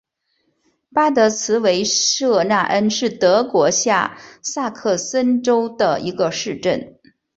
[0.91, 6.97] 巴德茨维舍纳恩是德国下萨克森州的一个市镇。